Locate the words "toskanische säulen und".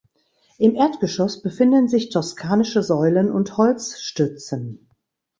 2.09-3.55